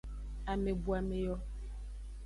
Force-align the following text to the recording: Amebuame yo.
Amebuame 0.51 1.17
yo. 1.25 1.35